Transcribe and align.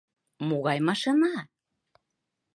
—Могай 0.47 0.79
машина?.. 0.87 1.35